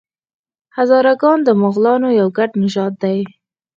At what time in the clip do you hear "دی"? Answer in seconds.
3.03-3.19